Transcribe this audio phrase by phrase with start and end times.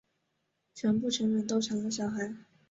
[0.73, 2.33] 全部成员都成为了小孩。